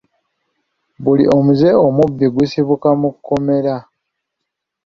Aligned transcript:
Buli 1.03 1.23
omuze 1.35 1.69
omubi 1.87 2.25
gusibuka 2.35 2.89
mu 3.01 3.09
kkomera. 3.15 3.75